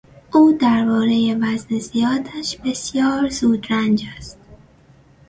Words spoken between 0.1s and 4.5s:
او دربارهی وزن زیادش بسیار زود رنج است.